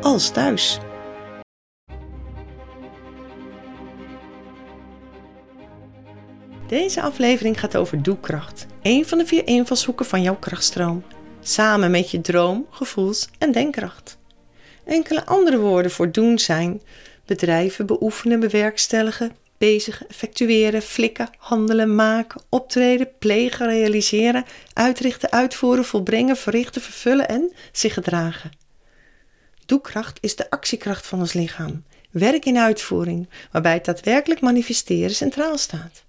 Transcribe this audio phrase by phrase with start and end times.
[0.00, 0.78] als thuis.
[6.66, 11.04] Deze aflevering gaat over doekracht, een van de vier invalshoeken van jouw krachtstroom,
[11.40, 14.18] samen met je droom, gevoels- en denkkracht.
[14.84, 16.80] Enkele andere woorden voor doen zijn
[17.26, 26.82] bedrijven, beoefenen, bewerkstelligen, bezig, effectueren, flikken, handelen, maken, optreden, plegen, realiseren, uitrichten, uitvoeren, volbrengen, verrichten,
[26.82, 28.59] vervullen en zich gedragen.
[29.70, 35.58] Doekracht is de actiekracht van ons lichaam, werk in uitvoering, waarbij het daadwerkelijk manifesteren centraal
[35.58, 36.04] staat.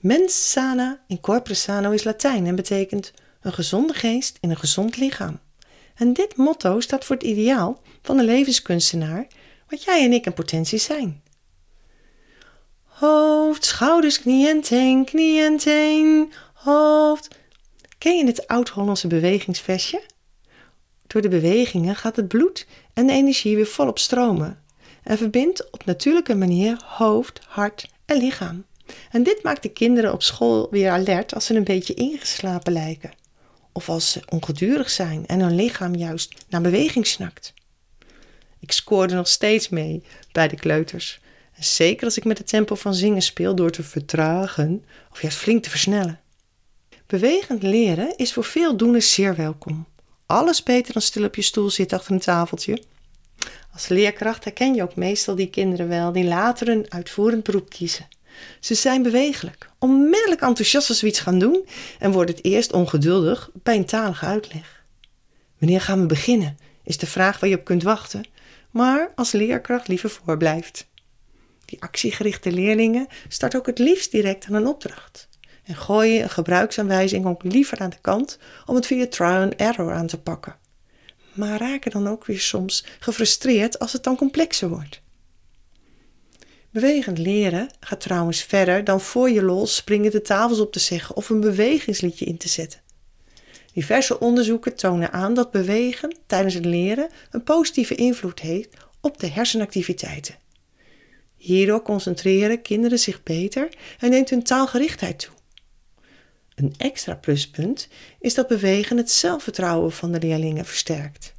[0.00, 4.96] Mens sana in corpore sano is Latijn en betekent een gezonde geest in een gezond
[4.96, 5.38] lichaam.
[5.94, 9.26] En dit motto staat voor het ideaal van een levenskunstenaar,
[9.68, 11.22] wat jij en ik in potentie zijn.
[12.84, 17.28] Hoofd, schouders, knieën, teen, knieën, teen, hoofd.
[17.98, 20.12] Ken je het oud-Hollandse bewegingsvestje?
[21.06, 24.62] Door de bewegingen gaat het bloed en de energie weer volop stromen
[25.02, 28.64] en verbindt op natuurlijke manier hoofd, hart en lichaam.
[29.10, 33.12] En dit maakt de kinderen op school weer alert als ze een beetje ingeslapen lijken.
[33.72, 37.54] Of als ze ongedurig zijn en hun lichaam juist naar beweging snakt.
[38.60, 41.20] Ik scoorde nog steeds mee bij de kleuters.
[41.52, 45.38] En zeker als ik met het tempo van zingen speel door te vertragen of juist
[45.38, 46.20] flink te versnellen.
[47.06, 49.86] Bewegend leren is voor veel doeners zeer welkom
[50.26, 52.82] alles beter dan stil op je stoel zitten achter een tafeltje.
[53.72, 58.08] Als leerkracht herken je ook meestal die kinderen wel die later een uitvoerend beroep kiezen.
[58.60, 61.66] Ze zijn bewegelijk, onmiddellijk enthousiast als we iets gaan doen
[61.98, 64.84] en worden het eerst ongeduldig bij een talige uitleg.
[65.58, 66.58] Wanneer gaan we beginnen?
[66.84, 68.24] Is de vraag waar je op kunt wachten,
[68.70, 70.86] maar als leerkracht liever voorblijft.
[71.64, 75.28] Die actiegerichte leerlingen start ook het liefst direct aan een opdracht
[75.64, 79.54] en gooi je een gebruiksaanwijzing ook liever aan de kant om het via trial and
[79.54, 80.56] error aan te pakken.
[81.32, 85.00] Maar raken dan ook weer soms gefrustreerd als het dan complexer wordt.
[86.70, 91.16] Bewegend leren gaat trouwens verder dan voor je lol springen de tafels op te zeggen
[91.16, 92.80] of een bewegingsliedje in te zetten.
[93.72, 99.26] Diverse onderzoeken tonen aan dat bewegen tijdens het leren een positieve invloed heeft op de
[99.26, 100.34] hersenactiviteiten.
[101.36, 105.34] Hierdoor concentreren kinderen zich beter en neemt hun taalgerichtheid toe.
[106.54, 107.88] Een extra pluspunt
[108.20, 111.32] is dat bewegen het zelfvertrouwen van de leerlingen versterkt.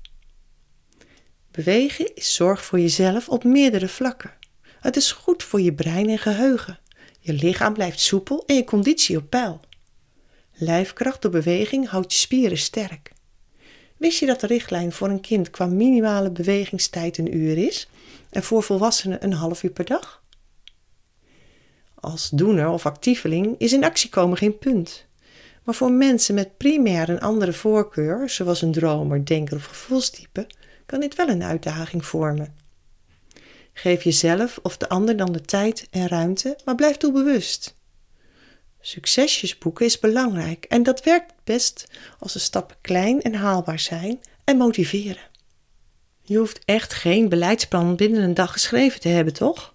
[1.52, 4.34] Bewegen is zorg voor jezelf op meerdere vlakken.
[4.80, 6.80] Het is goed voor je brein en geheugen.
[7.20, 9.59] Je lichaam blijft soepel en je conditie op peil.
[10.54, 13.12] Lijfkracht door beweging houdt je spieren sterk.
[13.98, 17.88] Wist je dat de richtlijn voor een kind qua minimale bewegingstijd een uur is
[18.30, 20.24] en voor volwassenen een half uur per dag?
[22.06, 25.06] Als doener of actieveling is in actie komen geen punt.
[25.64, 30.48] Maar voor mensen met primair een andere voorkeur, zoals een dromer, denker of gevoelstype,
[30.86, 32.56] kan dit wel een uitdaging vormen.
[33.74, 37.76] Geef jezelf of de ander dan de tijd en ruimte, maar blijf doelbewust.
[38.82, 41.88] Succesjes boeken is belangrijk en dat werkt best
[42.20, 45.30] als de stappen klein en haalbaar zijn en motiveren.
[46.22, 49.74] Je hoeft echt geen beleidsplan binnen een dag geschreven te hebben, toch?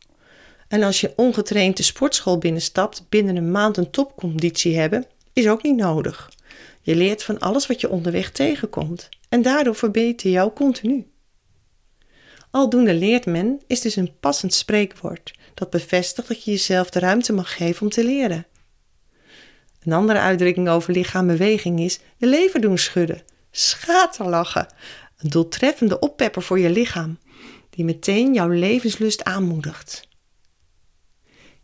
[0.70, 5.62] En als je ongetraind de sportschool binnenstapt, binnen een maand een topconditie hebben, is ook
[5.62, 6.30] niet nodig.
[6.82, 11.06] Je leert van alles wat je onderweg tegenkomt en daardoor verbeter je jou continu.
[12.50, 17.32] Aldoende leert men is dus een passend spreekwoord dat bevestigt dat je jezelf de ruimte
[17.32, 18.46] mag geven om te leren.
[19.82, 24.66] Een andere uitdrukking over lichaambeweging is je leven doen schudden, schaterlachen,
[25.18, 27.18] een doeltreffende oppepper voor je lichaam,
[27.70, 30.08] die meteen jouw levenslust aanmoedigt.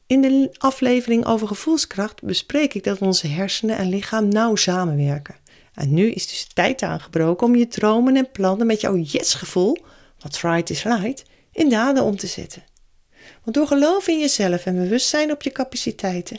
[0.06, 5.36] In de aflevering over gevoelskracht bespreek ik dat onze hersenen en lichaam nauw samenwerken.
[5.74, 9.78] En nu is dus tijd aangebroken om je dromen en plannen met jouw yes-gevoel,
[10.18, 12.62] wat right is light, in daden om te zetten.
[13.42, 16.38] Want door geloof in jezelf en bewustzijn op je capaciteiten,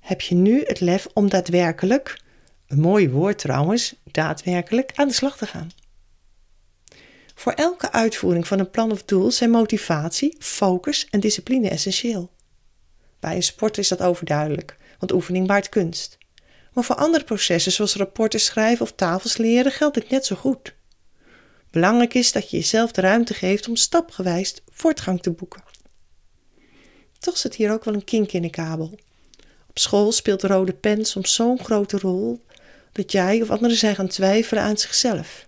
[0.00, 2.20] heb je nu het lef om daadwerkelijk,
[2.66, 5.70] een mooi woord trouwens, daadwerkelijk aan de slag te gaan.
[7.34, 12.30] Voor elke uitvoering van een plan of doel zijn motivatie, focus en discipline essentieel.
[13.20, 16.18] Bij een sport is dat overduidelijk, want oefening baart kunst.
[16.72, 20.74] Maar voor andere processen zoals rapporten schrijven of tafels leren geldt het net zo goed.
[21.70, 25.62] Belangrijk is dat je jezelf de ruimte geeft om stapgewijs voortgang te boeken.
[27.18, 28.98] Toch zit hier ook wel een kink in de kabel.
[29.68, 32.44] Op school speelt de rode pen soms zo'n grote rol
[32.92, 35.46] dat jij of anderen zijn gaan twijfelen aan zichzelf.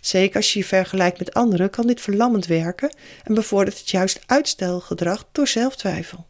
[0.00, 4.20] Zeker als je je vergelijkt met anderen, kan dit verlammend werken en bevordert het juist
[4.26, 6.26] uitstelgedrag door zelftwijfel.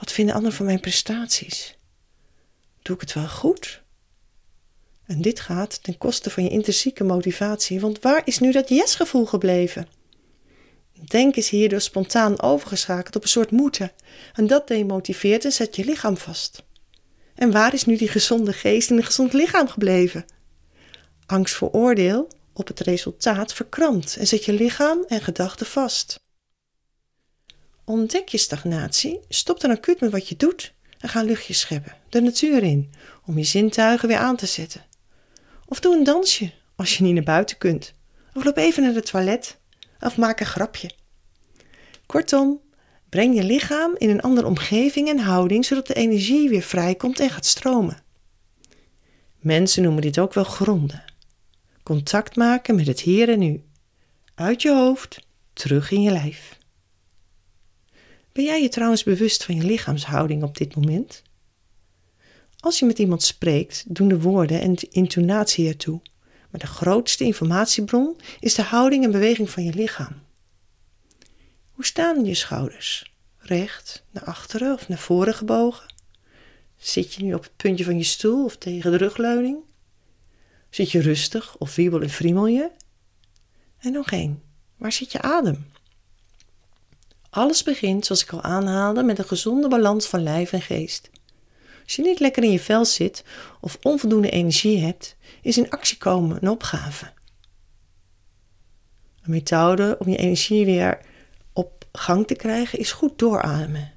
[0.00, 1.76] Wat vinden anderen van mijn prestaties?
[2.82, 3.82] Doe ik het wel goed?
[5.06, 9.26] En dit gaat ten koste van je intrinsieke motivatie, want waar is nu dat yes-gevoel
[9.26, 9.88] gebleven?
[11.04, 13.92] Denk is hierdoor spontaan overgeschakeld op een soort moeten,
[14.34, 16.62] en dat demotiveert en zet je lichaam vast.
[17.34, 20.24] En waar is nu die gezonde geest in een gezond lichaam gebleven?
[21.26, 26.20] Angst voor oordeel op het resultaat verkrampt en zet je lichaam en gedachten vast.
[27.90, 32.20] Ontdek je stagnatie, stop dan acuut met wat je doet en ga luchtje scheppen, de
[32.20, 32.92] natuur in,
[33.26, 34.84] om je zintuigen weer aan te zetten.
[35.66, 37.92] Of doe een dansje als je niet naar buiten kunt.
[38.34, 39.58] Of loop even naar het toilet
[40.00, 40.90] of maak een grapje.
[42.06, 42.60] Kortom,
[43.08, 47.30] breng je lichaam in een andere omgeving en houding zodat de energie weer vrijkomt en
[47.30, 48.02] gaat stromen.
[49.38, 51.04] Mensen noemen dit ook wel gronden.
[51.82, 53.62] Contact maken met het hier en nu.
[54.34, 55.18] Uit je hoofd,
[55.52, 56.58] terug in je lijf.
[58.40, 61.22] Ben jij je trouwens bewust van je lichaamshouding op dit moment?
[62.58, 66.00] Als je met iemand spreekt, doen de woorden en de intonatie ertoe.
[66.50, 70.22] Maar de grootste informatiebron is de houding en beweging van je lichaam.
[71.70, 73.12] Hoe staan je schouders?
[73.38, 75.94] Recht, naar achteren of naar voren gebogen?
[76.76, 79.58] Zit je nu op het puntje van je stoel of tegen de rugleuning?
[80.70, 82.70] Zit je rustig of wiebel en friemel je?
[83.78, 84.42] En nog één.
[84.76, 85.64] Waar zit je adem?
[87.30, 91.10] Alles begint, zoals ik al aanhaalde, met een gezonde balans van lijf en geest.
[91.82, 93.24] Als je niet lekker in je vel zit
[93.60, 97.12] of onvoldoende energie hebt, is in actie komen een opgave.
[99.22, 101.00] Een methode om je energie weer
[101.52, 103.92] op gang te krijgen is goed doorademen.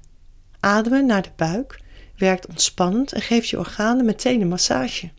[0.60, 1.80] Ademen naar de buik
[2.16, 5.10] werkt ontspannend en geeft je organen meteen een massage.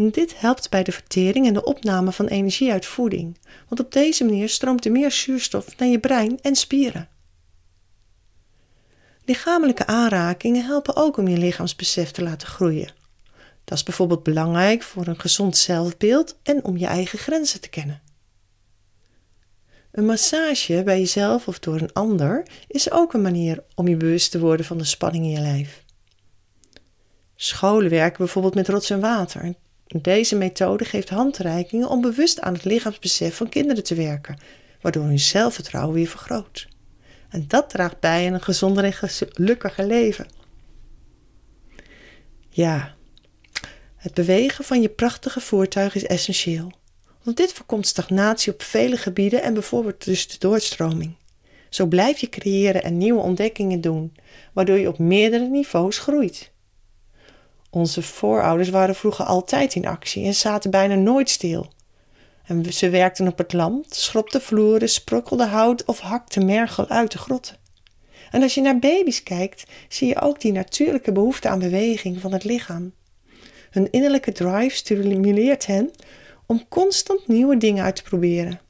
[0.00, 4.24] Dit helpt bij de vertering en de opname van energie uit voeding, want op deze
[4.24, 7.08] manier stroomt er meer zuurstof naar je brein en spieren.
[9.24, 12.92] Lichamelijke aanrakingen helpen ook om je lichaamsbesef te laten groeien.
[13.64, 18.02] Dat is bijvoorbeeld belangrijk voor een gezond zelfbeeld en om je eigen grenzen te kennen.
[19.90, 24.30] Een massage bij jezelf of door een ander is ook een manier om je bewust
[24.30, 25.84] te worden van de spanning in je lijf.
[27.36, 29.54] Scholen werken bijvoorbeeld met rots en water.
[29.88, 34.38] Deze methode geeft handreikingen om bewust aan het lichaamsbesef van kinderen te werken,
[34.80, 36.68] waardoor hun zelfvertrouwen weer vergroot.
[37.28, 40.26] En dat draagt bij aan een gezonder en gelukkiger leven.
[42.48, 42.94] Ja,
[43.96, 46.72] het bewegen van je prachtige voertuig is essentieel.
[47.22, 51.16] Want dit voorkomt stagnatie op vele gebieden en bijvoorbeeld dus de doorstroming.
[51.68, 54.16] Zo blijf je creëren en nieuwe ontdekkingen doen,
[54.52, 56.50] waardoor je op meerdere niveaus groeit.
[57.70, 61.72] Onze voorouders waren vroeger altijd in actie en zaten bijna nooit stil.
[62.44, 67.18] En ze werkten op het land, schropten vloeren, sprokkelden hout of hakten mergel uit de
[67.18, 67.56] grotten.
[68.30, 72.32] En als je naar baby's kijkt, zie je ook die natuurlijke behoefte aan beweging van
[72.32, 72.92] het lichaam.
[73.70, 75.90] Hun innerlijke drive stimuleert hen
[76.46, 78.60] om constant nieuwe dingen uit te proberen.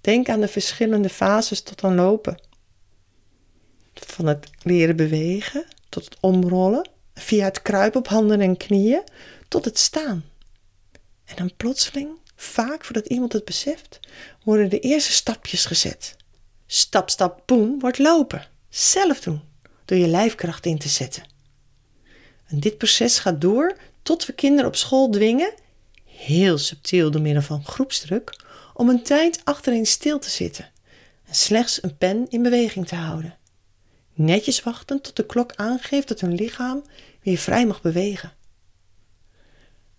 [0.00, 2.40] Denk aan de verschillende fases tot aan lopen.
[3.94, 6.88] Van het leren bewegen tot het omrollen,
[7.20, 9.02] via het kruipen op handen en knieën
[9.48, 10.24] tot het staan.
[11.24, 14.00] En dan plotseling, vaak voordat iemand het beseft,
[14.44, 16.16] worden de eerste stapjes gezet.
[16.66, 18.46] Stap, stap, boem, wordt lopen.
[18.68, 19.40] Zelf doen,
[19.84, 21.22] door je lijfkracht in te zetten.
[22.46, 25.54] En dit proces gaat door tot we kinderen op school dwingen,
[26.04, 30.70] heel subtiel door middel van groepsdruk, om een tijd achterin stil te zitten
[31.30, 33.38] en slechts een pen in beweging te houden.
[34.14, 36.82] Netjes wachten tot de klok aangeeft dat hun lichaam
[37.22, 38.32] weer vrij mag bewegen.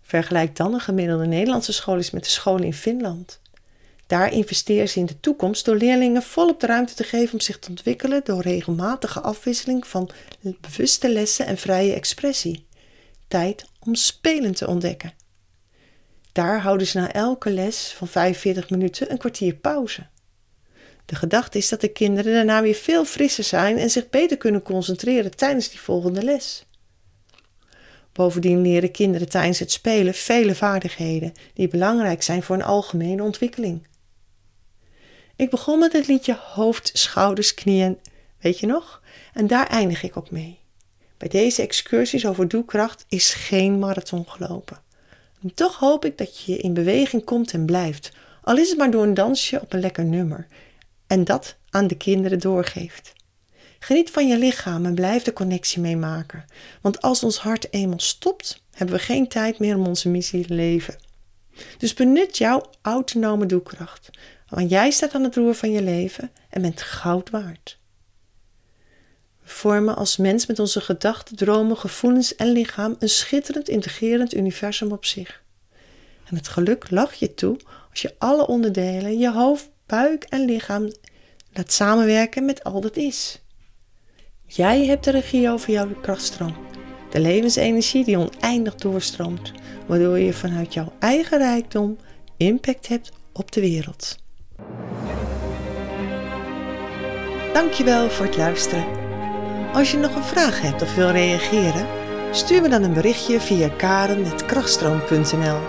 [0.02, 3.40] Vergelijk dan een gemiddelde Nederlandse school met de scholen in Finland.
[4.08, 7.60] Daar investeren ze in de toekomst door leerlingen volop de ruimte te geven om zich
[7.60, 10.10] te ontwikkelen door regelmatige afwisseling van
[10.62, 12.66] bewuste lessen en vrije expressie.
[13.28, 15.14] Tijd om spelen te ontdekken.
[16.32, 20.08] Daar houden ze na elke les van 45 minuten een kwartier pauze.
[21.06, 24.62] De gedachte is dat de kinderen daarna weer veel frisser zijn en zich beter kunnen
[24.62, 26.66] concentreren tijdens die volgende les.
[28.14, 33.88] Bovendien leren kinderen tijdens het spelen vele vaardigheden die belangrijk zijn voor een algemene ontwikkeling.
[35.36, 37.98] Ik begon met het liedje hoofd, schouders, knieën,
[38.40, 39.02] weet je nog?
[39.34, 40.60] En daar eindig ik ook mee.
[41.18, 44.82] Bij deze excursies over doelkracht is geen marathon gelopen.
[45.42, 48.92] En toch hoop ik dat je in beweging komt en blijft, al is het maar
[48.92, 50.48] door een dansje op een lekker nummer,
[51.08, 53.14] en dat aan de kinderen doorgeeft.
[53.84, 56.46] Geniet van je lichaam en blijf de connectie meemaken,
[56.82, 60.54] want als ons hart eenmaal stopt, hebben we geen tijd meer om onze missie te
[60.54, 60.96] leven.
[61.78, 64.10] Dus benut jouw autonome doelkracht,
[64.50, 67.80] want jij staat aan het roer van je leven en bent goud waard.
[69.44, 74.92] We vormen als mens met onze gedachten, dromen, gevoelens en lichaam een schitterend integrerend universum
[74.92, 75.44] op zich.
[76.26, 77.58] En het geluk lach je toe
[77.90, 80.92] als je alle onderdelen, je hoofd, buik en lichaam
[81.54, 83.41] laat samenwerken met al dat is.
[84.54, 86.56] Jij hebt de regie over jouw krachtstroom,
[87.10, 89.52] de levensenergie die oneindig doorstroomt,
[89.86, 91.98] waardoor je vanuit jouw eigen rijkdom
[92.38, 94.18] impact hebt op de wereld.
[97.54, 98.86] Dankjewel voor het luisteren.
[99.74, 101.88] Als je nog een vraag hebt of wil reageren,
[102.32, 105.60] stuur me dan een berichtje via karen.krachtstroom.nl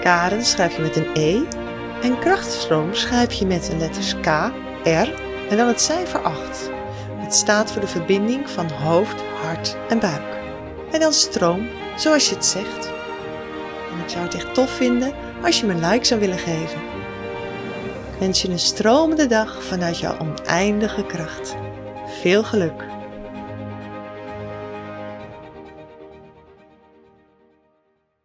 [0.00, 1.40] Karen schrijf je met een E
[2.02, 4.26] en krachtstroom schrijf je met de letters K,
[4.84, 5.08] R
[5.48, 6.81] en dan het cijfer 8.
[7.32, 10.40] Staat voor de verbinding van hoofd, hart en buik.
[10.90, 12.86] En dan stroom, zoals je het zegt.
[13.92, 15.12] En ik zou het echt tof vinden
[15.42, 16.80] als je me een like zou willen geven.
[18.12, 21.56] Ik wens je een stromende dag vanuit jouw oneindige kracht.
[22.20, 22.91] Veel geluk!